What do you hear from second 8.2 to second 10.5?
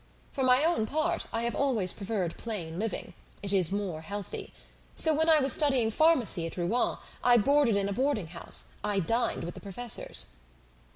house; I dined with the professors."